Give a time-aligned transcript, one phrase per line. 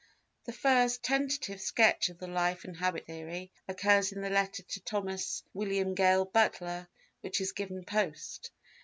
[0.45, 4.79] The first tentative sketch of the Life and Habit theory occurs in the letter to
[4.81, 6.87] Thomas William Gale Butler
[7.21, 8.49] which is given post.